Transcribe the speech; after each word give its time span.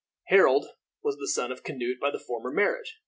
Harold 0.29 0.65
was 1.03 1.17
the 1.17 1.27
son 1.27 1.51
of 1.51 1.61
Canute 1.61 1.99
by 1.99 2.09
a 2.11 2.17
former 2.17 2.49
marriage. 2.51 2.97